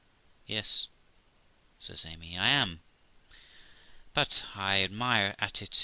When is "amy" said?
2.07-2.35